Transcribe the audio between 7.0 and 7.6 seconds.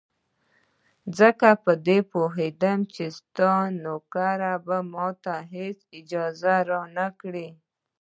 کړي.